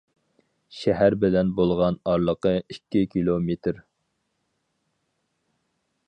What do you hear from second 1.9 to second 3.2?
ئارىلىقى ئىككى